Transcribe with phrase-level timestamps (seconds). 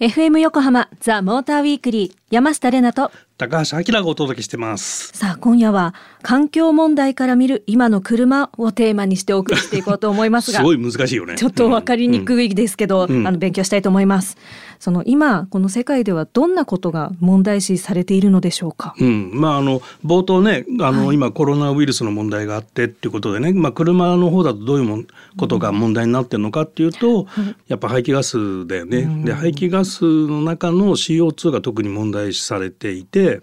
[0.00, 3.10] FM 横浜ザ・モーターウィークリー山下れなと。
[3.38, 5.08] 高橋明がお届けしてます。
[5.14, 11.34] さあ今夜は環境問題から見る今の車をテーマにしてお送りしていこうと思いますが すごい難しいよね。
[11.34, 13.20] ちょっと分かりにくいですけど、うん。
[13.20, 14.36] うん、あの勉強したいと思います。
[14.80, 25.04] その今この世界ではどんなことが問題視されているのでしょうか、うん、まああの冒頭ねあの、はい、今コロナウイルスの問題があってっていうことでね、まあ、車の方だとどういうも
[25.36, 33.40] ことが問題になってるのかっていうと、うん、やっぱ排気ガスだよね、で排気ガスの中の CO2 が特に問題視されていて、はい、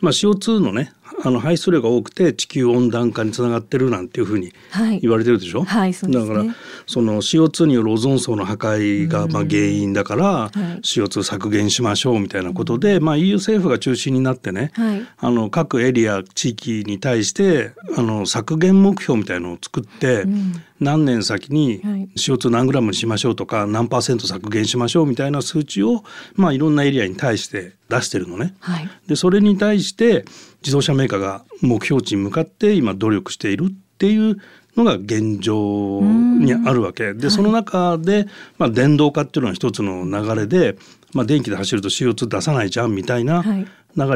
[0.00, 0.92] まあ、CO2 のね
[1.22, 4.52] あの排出量が多くて地球温暖化につながってるなんていうふうに
[5.00, 6.44] 言われてるでしょ、はいはいね、だから
[6.86, 20.62] その CO2 によるオゾン層の破壊がまあ原因だから、はい、CO2 削減しましょうみたいなことで、まあ、EU 政府が中心になってね、はい、あの各エリア地域に対してあの削減目標みたいのを作って、うん。
[20.80, 21.82] 何年先に
[22.16, 26.02] CO2 何グラムにしましょうとか何パーセント削減しましょうみたいな数値を、
[26.34, 28.54] まあ、いろんなエリアに対して出してるのね。
[28.60, 30.24] はい、でそれに対して
[30.62, 34.36] 自動車メーカーが目標値に向かって今努力しているっていう
[34.76, 37.14] のが現状にあるわけ。
[37.14, 38.26] で、その中で、
[38.58, 40.76] まあ、電動化っていうのは一つの流れで、
[41.12, 43.64] まあ、電気で走ると CO2 出さないじゃんみたいな流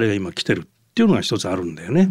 [0.01, 2.06] れが今来てるっていうのが一つあるんだよね。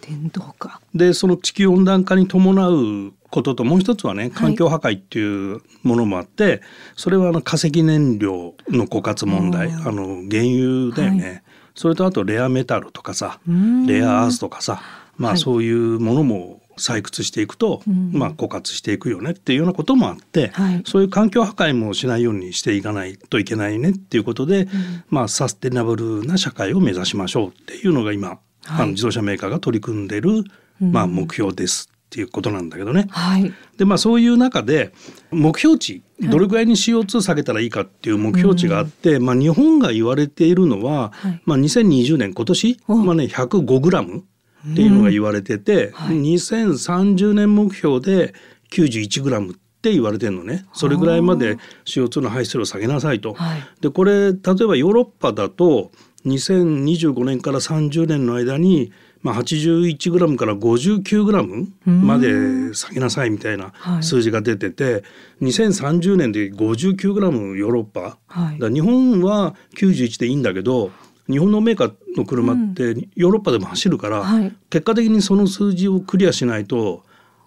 [0.00, 0.80] 電動化。
[0.94, 6.60] でその地球温暖化に伴うことともう一つはね環境破壊っていうものもあって、はい、
[6.96, 11.42] それはあの化石燃料の枯渇問題あの原油だよね、はい、
[11.74, 13.40] それとあとレアメタルとかさ
[13.86, 14.82] レアアースとかさ
[15.16, 24.68] まあそういうものも採掘していくと、まあ、枯渇していくよねっていうようなこともあって、はい、そういう環境破壊もしないようにしていかないといけないねっていうことで、うん、
[25.08, 30.44] まあ、サステナブルな社会を目指しましょうっていうのが今、はい、あの自動車メーカーが取り組んでる、
[30.80, 33.06] まあ、目標ですっていうことなんだけどね。
[33.08, 34.92] はい、でまあそういう中で
[35.30, 44.24] 目標値どれぐらいに CO2 下げたらいいかっていう目標値があって、まあ、日本が言われているのは、はい、まあ、2020年今年、まあね、105グラム
[44.70, 48.34] っていうのが言われてて、はい、2030年目標で
[48.70, 50.66] 91グラムって言われてるのね。
[50.74, 51.56] それぐらいまで
[51.86, 53.32] CO2 の排出量を下げなさいと。
[53.32, 55.90] はい、でこれ例えばヨーロッパだと
[56.26, 65.02] 2025年から30年の間にまあ、81グラムから59グラムまで下げなさいみたいな数字が出てて、はい、
[65.42, 70.90] 2030年で59グラムヨーロッパ、はい、だ日本は91でいいんだけど
[71.28, 77.04] 日本のメーカーの車ってヨーロッパでも走るから、うん、結果的にその数字をクリアしないと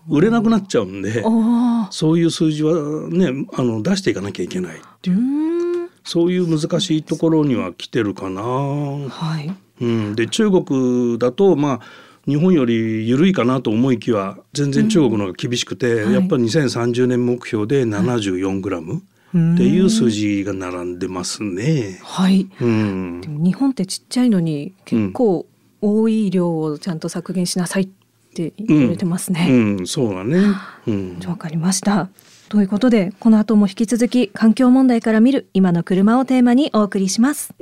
[0.09, 1.24] 売れなくなっちゃうんで
[1.91, 4.78] そういう数字はねあの出していかなきゃいけない。
[4.78, 5.55] っていう
[6.06, 8.42] そういう難しいところには来てるかな。
[8.42, 11.80] はいうん、で中国だとまあ
[12.26, 19.04] 日本より緩いかなと思いきや全然中国の方が厳しくて、うん、やっぱり2030年目標で74グラム。
[19.36, 22.00] っていう数字が並んでますね。
[22.02, 22.48] はい。
[22.62, 25.46] うん、でも日本ってちっちゃいのに結構
[25.82, 27.90] 多い量をちゃんと削減しなさいっ
[28.34, 29.48] て言われてますね。
[29.50, 30.56] うん、うん、そうだね。
[30.88, 31.20] うん。
[31.28, 32.08] わかりました。
[32.50, 37.54] ということでこの後も引き続き環境問題から見る今の車をテーマにお送りします。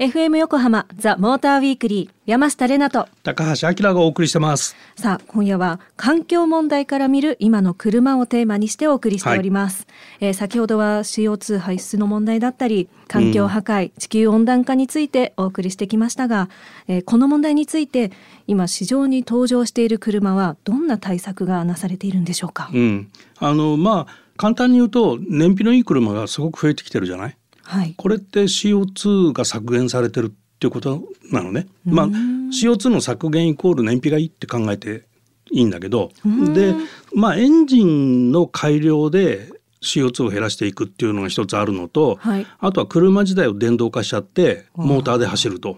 [0.00, 3.06] FM 横浜ザ・モーターウィークリー山下れなと。
[3.22, 4.74] 高橋明がお送りしてます。
[4.96, 9.86] さあ今夜は環境問題から見る今の車をテーマにしてお送りしております、
[10.18, 16.48] はい、えー、先ほどは CO2 排出の問題だったり環境破壊、うん、地球温暖化についてお送りしてきましたが、
[16.88, 18.10] えー、この問題について
[18.46, 27.36] 今市場に登場している車はどんな対策がなされているんでしょうか、うん、あのまあ簡単に言うと燃費のいい車がすごく増えてきてるじゃない？
[27.64, 31.02] はい、これって CO2 が削減されてるっていうこと
[31.32, 31.66] なのね。
[31.84, 35.04] まあ CO2 の削減イコール燃費がいいって考えて
[35.50, 36.10] いいんだけど
[36.54, 36.74] で
[37.12, 39.50] まあエンジンの改良で
[39.82, 45.76] CO2 を減らしていくっていうのが一つあるのと、はい、あとは車自体を電動化しちゃってモーターで走ると。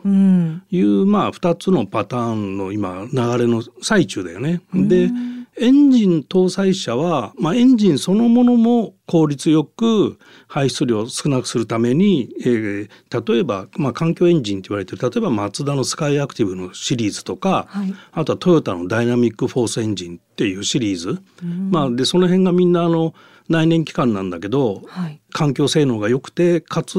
[0.71, 4.61] いう、まあ2つのパターンの今流れの最中だよね。
[4.73, 5.11] で
[5.59, 21.23] エンジン搭載車は、まあ、エンジンそのものも効率よく排出量を少なくするために、えー、例えば、まあ、環境エンジンと言われてる例えばマツダのスカイアクティブのシリーズとか、はい、あとはトヨタのダイナミックフォースエンジンっていうシリーズ、
[21.71, 23.15] まあ、でその辺がみんなあの
[23.49, 26.99] 内燃機関なんだけど、はい、環境性能が良くてかつ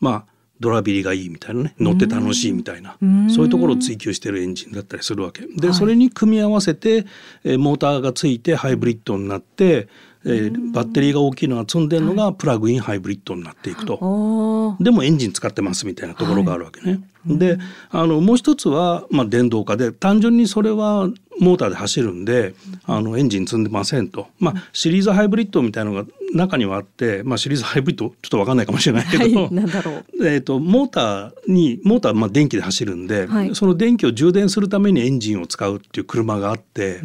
[0.00, 0.33] まあ
[0.64, 2.96] ドラビリがいいみたいなね乗って楽しいみたいな
[3.28, 5.42] そういうところを追求してるエンジンだったりするわけ。
[5.46, 7.04] で、はい、それに組み合わせて、
[7.44, 9.88] えー、モーターがついてハイブリッドになって、
[10.24, 17.02] えー、バッテリーが大きいのが積んでるのがプラグインハイブリッドになっていくと、はい、でもエンジン使ってますみたいなところがあるわけね。
[17.26, 17.58] はい、で
[17.90, 22.54] あのもう一つは、まあ、電動化で単純にそれはモーターで走るんで
[22.84, 37.00] あのエンジン積んでませんと、まあ、シリーズハイブリッドみたいのが中にはあって、まあ、シリーズハイブリッドちょっと分かんないかもしれないけど、はい、なんだろう、 えーと、モーターにモーターはまあ電気で走るんで、はい、その電気を充電するためにエンジンを使うっていう車があって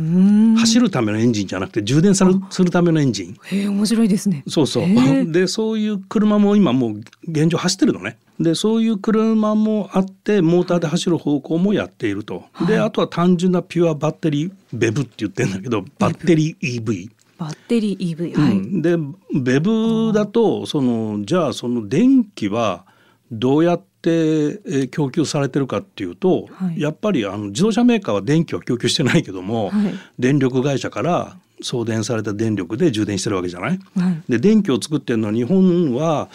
[0.58, 3.36] 走るためのエンジンじゃなくて充電するするためのエンジン。
[3.46, 4.44] へ面白いですね。
[4.48, 5.32] そうそう。
[5.32, 8.18] でそういう車も今もう現状走ってるのね。
[8.40, 17.12] でそういう車もあってモーターで走る方向もやっていると、はい、であとは単純なピュアバッテリーベブって言ってんだけどバッテリー EV。
[17.38, 18.98] バッテリー EV、はい、うん、で
[19.34, 22.86] ベブだとそのじゃあその電気は
[23.32, 36.30] どうやって供給されてるかっていうと、はい、やっぱりあの自動車メーカーは電気は供給してないけども、はい、電力会社から送電された電力で充電してるわけじゃない、はい、で電気を作ってるのは日本は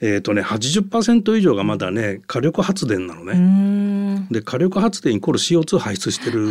[0.00, 4.26] えーとね、80%以上がまだね火力発電なのね。
[4.30, 6.48] で火力発電イコール CO2 排出してる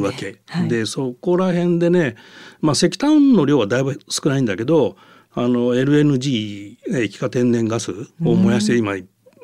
[0.00, 0.40] わけ。
[0.46, 2.16] そで、ねはい、そこら辺でね、
[2.60, 4.96] まあ、石炭の量はだいぶ少ないんだけど
[5.34, 7.92] あの LNG 液化天然ガス
[8.24, 8.94] を燃やして今、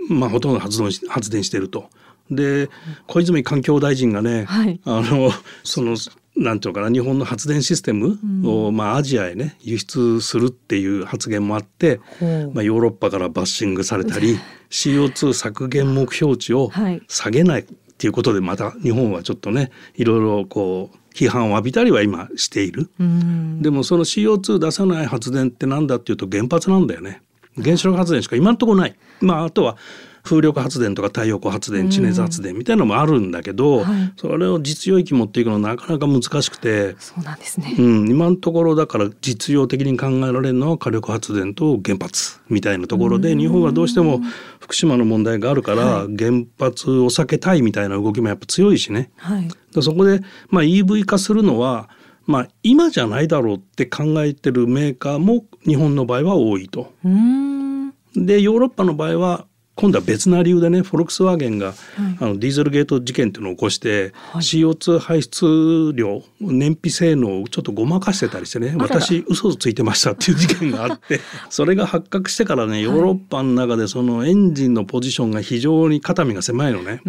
[0.08, 1.90] まあ、ほとんど発動発電してると。
[2.30, 2.70] で
[3.06, 5.30] 小泉環境大臣がね、はい、あの
[5.64, 5.96] その
[6.36, 12.00] なんていうのかな日本の発電システムを、うん、まあ、アジアへね輸出するっていう発言もあって、
[12.54, 14.38] まあ、ヨーロッパからバッシングされたり
[14.70, 16.70] CO2 削減目標値を
[17.08, 17.64] 下げないっ
[17.98, 27.22] ていうことでまた日本はちょっとねいろいろこう批判を浴びたりは今している、うん、でもその CO2 出さない発電ってなんだっていうと原発なんだよね。
[27.62, 28.96] 原子力発電しか今のところない。
[29.20, 29.76] まああとは
[30.22, 36.94] 風力発電とか太陽光発電地熱発電みたいなのもあるんだけど、はい、それを実用域持っていくのなかなか難しくて。
[36.98, 44.20] そうなんですね、うん、今のところだから実用的に考えられるのは火力発電と原発みたいなところで日本はどうしても
[44.60, 49.10] 福島の問題があるから、原発を避けたいみたいな動きもやっぱ強いしね。
[49.16, 49.48] はい、
[49.82, 51.88] そこで、まあ、EV 化するのは
[52.26, 56.92] まあ、今じゃないだろうって考えてるメーカーも日本の場合は多いと。
[58.14, 61.74] でヨーロッパの場合は今度は別な理由でねフォルクスワーゲンが、はい、
[62.20, 77.00] あのディーゼルゲート事件っていうのを起こして、はい、CO2 排出量燃費性能をちょっとごまかしてたりしてね私嘘をついてましたっていう事件があって それが発覚してからねヨーロッパの中でそのエンジンのポジションが非常に肩身が狭いのね。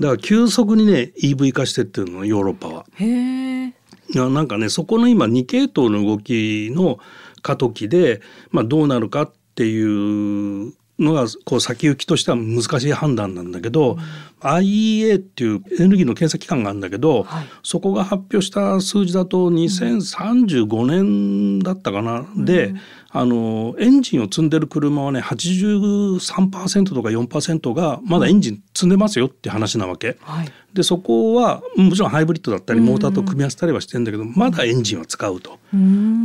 [0.00, 2.86] だから急速にね EV 化してってるのヨーロッパは。
[2.94, 3.72] へい
[4.14, 6.98] やなんかねそこの今2系統の動きの
[7.42, 13.98] 過渡期で、まあ、どうなるかっていうのがこう先行きとしては難しい判断なんだけど、うん、
[14.40, 22.74] IEA っていうエネルギーの検査機関があるんだけど、はい、そこが発表した数字だと2035年だったかな、うん、で
[23.14, 30.16] あのエンジンを積んでる車はね83%とか4%がまだエンジン積んでますよって話なわけ。
[30.22, 35.50] はい、でそこはもちろんハイブリッドだったりモーターと組み合わせたりはしてるんだけど、まだエンジンは使うと。
[35.50, 35.60] だか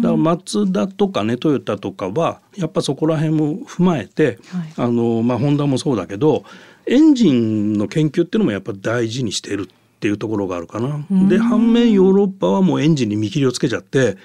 [0.04, 6.45] らマツダとかねトヨタとかはやっぱそこら辺も踏まえて、はい、あのまあホンダもそうだけど
[6.86, 11.03] エンジンの研究っていうのもやっぱ大事にしてるっていうところがあるかな。
[11.27, 14.15] で反面ヨーロッパはもうエンジンに見切りをつけちゃって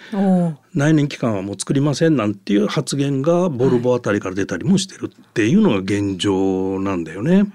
[0.75, 7.47] 内燃機関はもう作りませんなんていう発言がボルボあたりから出たりもしてるっていうのが現状なんだよね。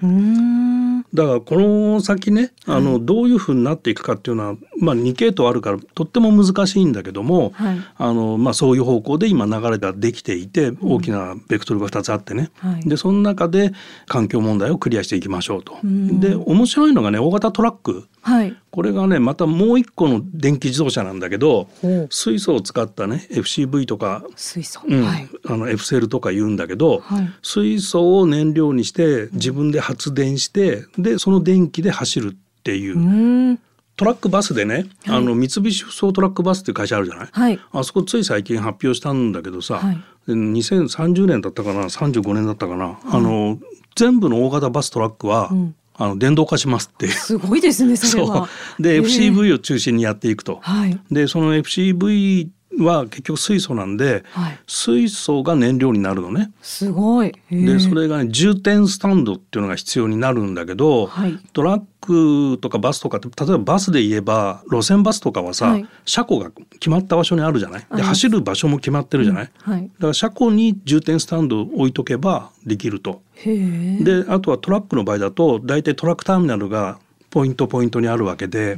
[1.14, 13.72] だからこの先ねあのどういうふうになっていくかっていうのは、まあ、2系統あるからとっても難しいんだけども、はい、あのまあ、そういう方向で今流れができていて大きなベクトルが2つあってね、はい、でその中で
[14.06, 15.78] 環境問題をクリアしていきましょうと。
[15.82, 21.68] で面白いのがね大型トラック、はい、これがねまたもう一個の電気自動車なんだけど
[22.10, 25.04] 水素を使ったね FCV とか水素、うん。
[25.04, 33.58] はい、あの FCL とか言うんだけど、はい、水素を燃料にして自分で発電してでその電気で走るっていう。
[33.98, 43.58] トラックバスでね、はい、あの三菱輸送トラックバスっていう会社あるじゃない、はい、あそこつい最近発表したんだけどさ、はい、2030年だったかな？35年だったかな、はい、あの
[43.96, 47.08] 全部の大型バストラックは、うん、あの電動化しますって。
[47.08, 48.48] すごいですねそれは。
[48.78, 50.60] で FCV を中心にやっていくと。
[50.62, 56.50] はい、でその FCV は結局水素なんで、はい、水素が燃料になるのね。
[56.62, 57.32] すごい。
[57.50, 67.86] でそれがね充填スタンドっていうのが必要になるんだけど、はい、トラックとかバスとかって例えばバスで言えば路線バスとかはさ、はい、車庫が決まった場所にあるじゃない？
[67.94, 69.50] で走る場所も決まってるじゃない？
[69.66, 73.22] うん、だから車庫に充填スタンドを置いとけばできると。
[73.44, 76.98] であとはトラックの場合だと大体トラックターミナルが
[77.30, 78.76] ポイントポイントにあるわけで。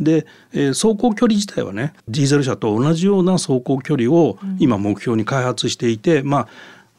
[0.00, 6.48] で、えー、走行距離自体はねディーゼル車と同じような走行距離を今目標に開発していて、うん、まあ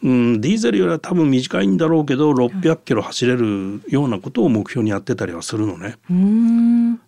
[0.03, 5.95] うん、ディーゼルよりは多分短いんだろうけど600キロ走れるようなことを目標にやってたりはするのね。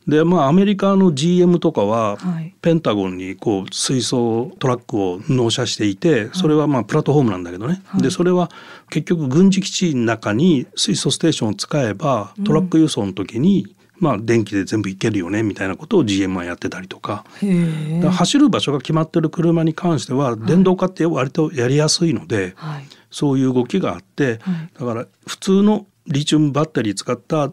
[0.08, 2.54] でまあアメリカの GM とかは、はい。
[2.62, 8.02] ペンタゴンにこう水素トラックを納車していてそれはまあプラットフォームなんだけどね、はい。
[8.02, 8.50] でそれは
[8.90, 17.26] 結局軍事基地の中に水素ステーションを使えばトラック輸送の時に、まあ電気で全部いけるよねみたいなことを GM はやってたりとか。
[18.12, 22.86] 走る場所が決まってる車に関しては電動化って割とやりやすいので、はい。
[23.12, 24.70] そういう動きがあって、はい。
[24.80, 27.52] だから普通のリチウムバッテリー使った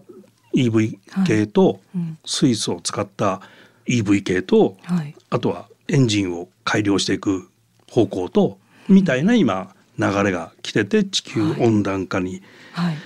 [0.54, 2.18] EV 系とうん。
[2.25, 3.40] 水素を使った
[3.87, 5.14] EV 系とはい。
[5.30, 7.49] あとはエンジンを改良していく
[7.90, 8.58] 方向と
[8.88, 12.96] みたいな今流れが来てて地球温暖化にはい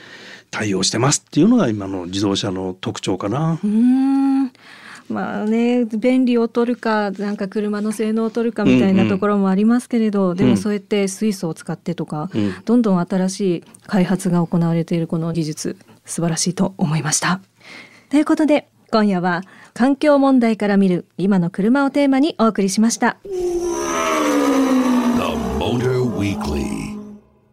[0.57, 3.61] 対応してますっていうのが今の自動車の特徴かな。
[3.63, 4.53] うーん
[5.11, 17.43] まあね便利を取るかなんか車の性能を取るかみたいなところもありますけれど、でもそうやって水素を使ってとか、うんどんどん新しい開発が行われているこの技術素晴らしいと思いました。
[18.09, 19.43] ということで今夜は
[19.75, 23.19] 環境問題から見る今の車をテーマにお送りしました。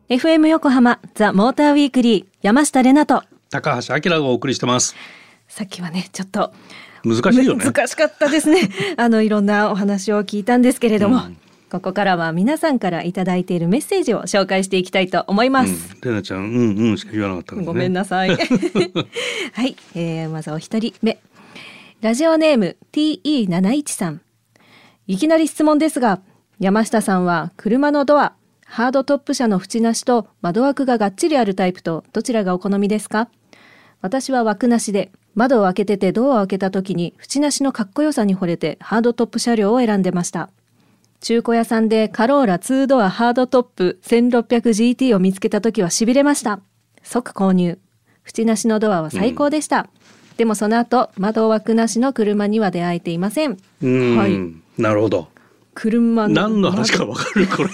[0.10, 3.24] FM 横浜ザ・モーターウィークリー山下れなと。
[3.50, 4.96] 高橋明がお送りしてます。
[5.48, 6.52] さっきはねちょっと。
[7.06, 7.64] 難しいよね。
[7.64, 8.70] 難しかったですね。
[8.98, 11.38] あのいろんなお話を聞いたんですけれども、うん。
[11.72, 17.66] ここからは皆さんからいただいているメッセージを紹介していきたいと思います、うん、レナちゃん、うんうんしか言わなかったね。
[17.66, 18.30] ごめんなさい。
[18.36, 21.18] はい、えー、まずお一人目。
[22.02, 24.22] ラジオネーム TE71 さん。
[25.08, 26.20] いきなり質問ですが
[26.60, 28.34] 山下さんは車のドア
[28.74, 33.30] ハードトップ車の縁なしと窓枠ががっちりあるタイプとどちらがお好みですか？
[34.02, 40.50] 私は枠なしで窓を開けててドアを開けた時に縁なしのかっこよさに惚れてハードトップ車両を選んでました。
[41.22, 46.60] 中古屋さんでカローラ2ドアハードトップ 1600GT を見つけた時は痺れました。
[47.04, 47.78] 即購入。
[48.26, 49.88] 縁なしのドアは最高でした、
[50.38, 53.60] でもその後窓枠なしの車には出会えていません。
[53.84, 54.32] うん、はい。
[54.82, 55.28] なるほど。
[55.74, 57.70] 車の何の話かわかるこれ。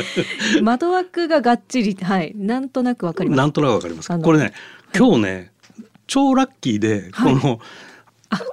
[0.62, 2.32] 窓枠ががっちりはい。
[2.36, 3.38] なんとなくわかります。
[3.38, 4.08] なんとなくわかります。
[4.18, 4.52] これね、
[4.96, 5.52] 今日ね、
[6.06, 7.34] 超ラッキーで、こはい。
[7.34, 7.60] の、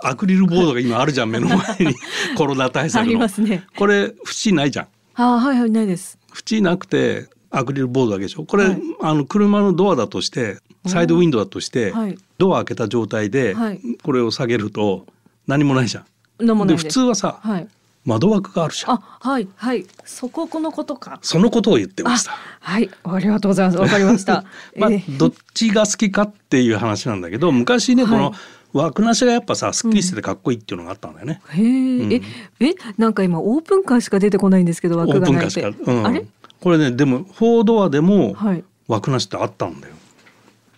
[0.03, 1.95] アクリルボードが今あるじゃん、目の前に。
[2.35, 3.19] コロナ対策ありの。
[3.19, 3.63] ますね。
[3.77, 4.87] これ、縁ないじゃん。
[5.15, 6.17] あーはいはいないです。
[6.51, 8.43] 縁なくて、アクリルボードだけでしょ。
[8.45, 8.81] これ、はい。
[9.01, 12.17] あの、車のドアだとして、サイドウィンドウだとして、はい。
[12.37, 15.05] ドア開けた状態ではい、これを下げると、
[15.47, 16.05] 何もないじゃん。
[16.39, 16.85] で、なんもないです。
[16.87, 17.67] 普通はさ、はい
[18.05, 18.95] 窓枠があるじゃん。
[18.95, 19.85] あはいはい。
[20.05, 21.19] そここのことか。
[21.21, 22.31] そのことを言ってまあした。
[22.59, 22.89] はい。
[23.03, 23.77] ありがとうございます。
[23.77, 24.45] わかりました、
[24.77, 28.11] まあえーどっちが好きかっていう話なんだけど昔ねはい。
[28.11, 28.33] この
[28.71, 31.41] 枠なしがやっぱさすっきりしててかっこいいっていうのがあったんだよね。
[31.49, 32.21] へえ、え
[32.59, 36.07] えなんか今オープンカーしか出てこないんですけどオ枠ープンカーしがないって、か、うん。
[36.07, 36.25] あれ？
[36.61, 38.63] これねでもフォードアでもはい。
[38.87, 39.93] 枠なしってあったんだよ。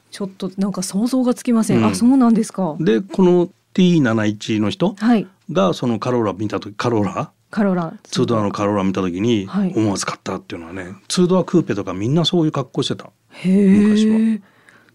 [0.09, 1.85] ちょっとなんか想像がつきません、うん。
[1.85, 2.75] あそうなんですか。
[2.79, 4.95] でこの T71 の人？
[4.97, 7.31] はいがそのカローラ見た時カローラ？
[7.49, 7.93] カロラ。
[8.03, 9.73] ツードアのカローラ見た時にはい。
[9.75, 13.11] 思わず買ったっていうのはねツードアクーペとかみんなそういう格好してた。
[13.29, 14.41] へ昔え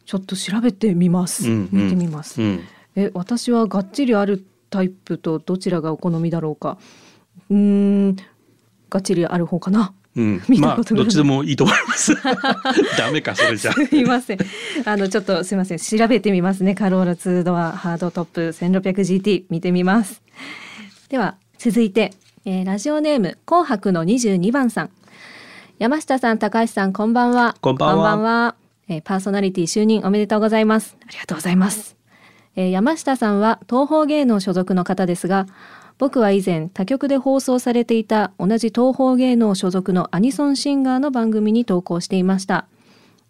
[0.04, 1.82] ちょっと調べてみます、うんうん。
[1.84, 2.60] 見てみます、うん。
[2.94, 6.78] え私はがっちりあるタイプとどちらがお好みだろうか。
[7.50, 8.16] うーん
[8.88, 12.14] がっちりある方かなうん、まあどっちでもいいと思います。
[12.96, 13.72] ダメかそれじゃ。
[13.72, 14.38] すいません。
[14.86, 15.78] あのちょっとすいません。
[15.78, 16.74] 調べてみますね。
[16.74, 20.22] カローラ2ドアハードトップ 1600GT 見てみます。
[21.10, 22.14] では続いて、
[22.46, 24.90] えーラジオネーム紅白の22番さん。
[25.78, 27.54] 山下さん、高橋さん、こんばんは。
[27.60, 28.54] こんばんは
[28.88, 30.96] えーパーソナリティ就任おめでとうございます。
[31.06, 31.96] ありがとうございます。
[32.56, 35.46] えー山下さんは東宝芸能所属の方ですが
[35.98, 42.66] 僕は以前他局で放送されていた同じ東宝芸能所属のアニソンシンガーの番組に投稿していました。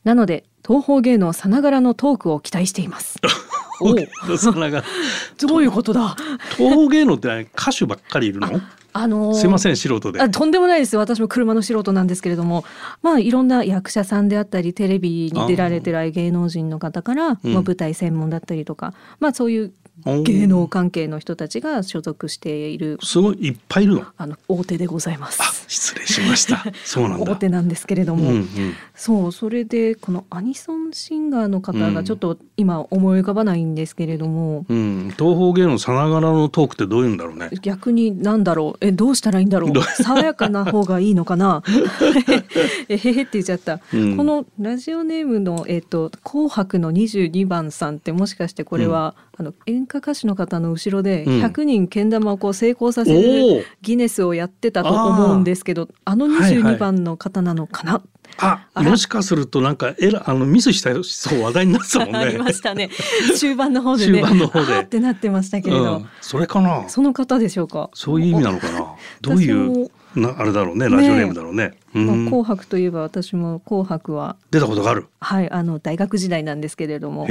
[0.05, 3.19] なので東宝芸能さながらのトークを期待しています。
[3.81, 4.39] おう。
[4.39, 4.83] それが
[5.47, 6.17] どういうことだ？
[6.57, 8.61] 東方芸能って何歌手ばっかりいるの？
[8.93, 10.21] あのーすいません素人で。
[10.21, 12.65] あとんでもないです私も車の素人なんですけれども。
[13.03, 17.53] まあいろんな役者さんであったりテレビに出られてる芸能人の方から、うん。
[17.53, 19.73] まあ、舞台専門だったりとか、まあそういう
[20.05, 24.05] 芸能関係の人たちが所属しているすごいいっぱいいるの。
[24.17, 25.65] あの大手でございまあす。
[25.69, 26.65] 失礼しました。
[26.85, 27.33] そうなんだ。
[27.33, 28.47] 大手なんですけれども、うんうん。
[28.95, 37.50] そうそれでこのアニソンシンガーの方がちょっと今思い浮かばないんですけれども、うん、東方芸能さながらのトークってどういうんだろうね。
[37.62, 38.87] 逆に何だろう？
[38.87, 39.83] えどうしたらいいんだろどう？
[39.83, 41.62] 爽やかな方がいいのかな？
[42.88, 58.02] えへへって言っちゃった、うんこのラジオネームの、えっと紅白の22番さんってもしかしてこれは、あの演歌歌手の方の後ろでうん100人けん玉をこう成功させおるーギネスをやってたと思うんですけどあのはいはい22番の方なのかな、
[58.38, 62.19] ああらもしかするとなんかエラあのミスしたそう話題になってたもんね。
[62.21, 62.90] ありましたね。
[63.37, 64.21] 終盤の方でね。
[64.21, 66.88] 終盤の方でってなってましたけれど、うん、それかな？
[66.88, 67.90] その方でしょうか？
[67.95, 68.87] そういう意味なのかな？
[69.21, 71.79] どういうなあれだろうねラジオネームだろうね。
[71.95, 75.07] うんまあ紅白といえば私も紅白は出たことがある？
[75.21, 77.25] はいあの大学時代なんですけれども。
[77.25, 77.27] あ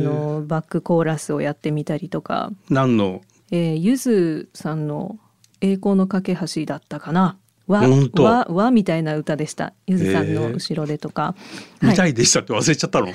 [0.00, 3.22] のバックコーラスをやってみたりとか、何の？
[3.50, 5.18] えー、ゆずさんの
[5.60, 7.36] 栄光の架け橋だったかな。
[7.66, 7.82] わ
[8.14, 9.74] わわみたいな歌でした。
[9.86, 11.36] ゆずさんの後ろでとか、
[11.80, 13.08] みたいでしたって忘れちゃったの？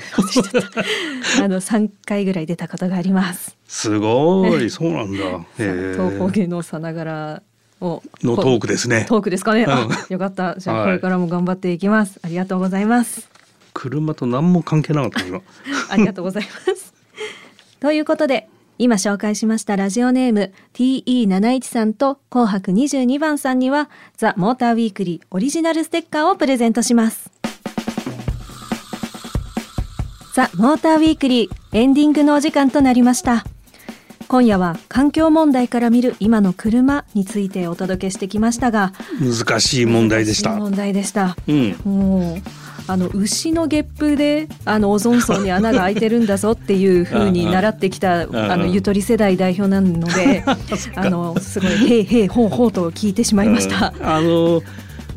[1.42, 3.56] あの三回ぐらい出たことがあります。
[3.66, 5.18] すごいそうなんだ。
[5.56, 7.42] 東方芸能さながらを
[7.80, 9.06] のトークですね。
[9.08, 9.66] トークですかね。
[9.66, 10.56] あうんよかった。
[10.58, 12.18] じゃあはいこれからも頑張っていきます。
[12.22, 13.28] ありがとうございます。
[13.74, 15.42] 車と何も関係なかった今。
[15.90, 16.94] ありがとうございます。
[17.80, 27.30] ということで、今紹介しましたラジオネーム TE71 さんと紅白22番さんにはザ・モーターウィークリーオリジナルステッカーをプレゼントします。
[30.34, 33.46] ザ・モーターウィークリーエンディングのお時間となりました。
[34.28, 40.56] 今夜は環境問題から見る今の車についてお届けしてきましたが、難しい問題でした。
[40.56, 41.36] 問題でした。
[41.46, 41.76] うん。
[41.84, 42.42] もう
[42.88, 50.44] あの牛のゲップであのオゾン層に穴が開いてるんだぞっていう風に習ってきた んあのゆとり世代代表なので
[50.94, 53.92] あのすごい「へいへいほうほう」と聞いてしまいました。
[53.98, 54.62] うんあの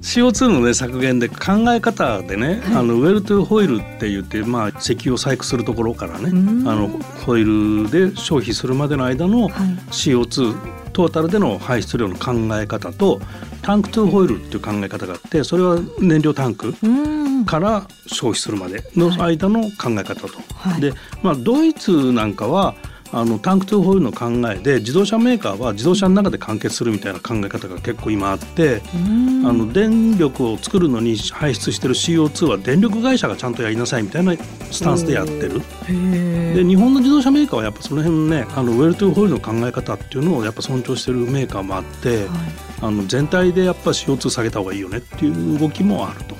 [0.01, 2.75] CO2 のね削減で考え方でね、はい。
[2.77, 6.67] あのウェルトゥホイルって言ってまあ石油を採掘するところからね、うん。
[6.67, 6.87] あの
[7.25, 9.51] ホイールで消費するまでの間のはい。
[9.91, 13.21] CO2 トータルでの排出量の考え方と
[13.61, 17.45] タンクトゥホイールっていう考え方があってそれは燃料タンクうん。
[17.45, 20.27] から消費するまでの間の考え方と。
[20.55, 20.81] はい。
[20.81, 22.75] で、まあ、ドイツなんかは
[23.11, 34.35] あのタンクトゥホイールの考えで自動車メーカーは自動車の中で完結するみたいな考え方が結構今あって、うんあの電力を作るのに排出してる CO2 は電力会社がちゃんとやりなさいみたいな
[34.69, 35.61] スタンスでやってる。
[35.87, 46.35] で日本の自動車メーカーはやっぱその辺ねあのウェルトゥホイールの考え方っていうのをやっぱ尊重してるメーカーもあって、はいあの全体でやっぱ CO2 下げた方がいいよねっていう動きもあると。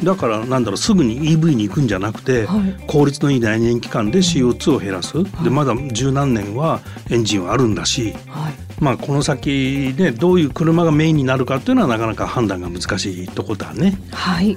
[0.00, 2.84] うんだからなんだろうすぐに EV に行くんじゃなくて、はい。
[2.86, 8.54] 効率のいい内燃機関で CO2 を減らす、でまだ十何年はエンジンはあるんだし、はい。
[8.80, 13.98] まあ、この先ねどういう車がメインになるかっていうのはなかなか判断が難しいところだね。
[14.12, 14.56] はい、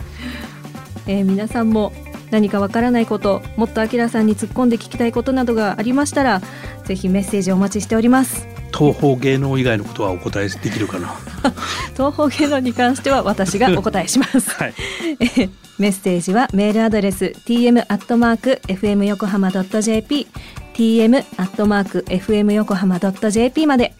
[1.07, 1.91] えー皆さんも
[2.29, 6.41] 何かわからないこともっとあきらさんに突っ込んで聞きたいことなどがありましたら
[6.85, 8.50] ぜひメッセージお待ちしております
[8.81, 11.13] 東方芸能以外のことはお答えできるかな？
[11.93, 14.49] 東方芸能に関しては私がお答えします。
[14.57, 14.73] はい、
[15.19, 20.27] えーメッセージはメールアドレス tm アットマーク fm 横浜 .jp
[20.75, 23.93] tm アットマーク fm 横浜 .jp まで。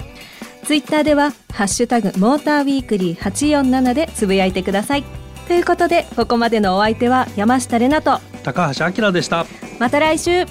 [0.63, 5.04] ツイッターではハッシュタグモーターウィークリー847でつぶやいてください。
[5.48, 9.48] ということでここまでのお相手は山下れなと高橋明でした。
[9.80, 10.46] また来週